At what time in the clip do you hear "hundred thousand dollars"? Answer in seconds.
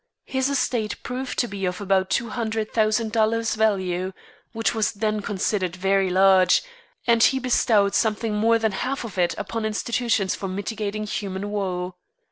2.29-3.53